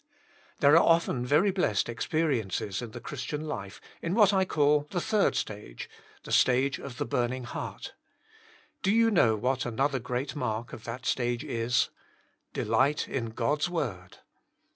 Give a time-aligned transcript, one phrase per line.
[0.61, 4.87] There are often very blessed experi ences in the Christian life in what I call
[4.89, 5.87] the third stage—
[6.23, 7.93] the stage of the burning heart.
[8.81, 11.89] Do you know what another great mark of that stage is?
[12.51, 14.17] Delight in God's word.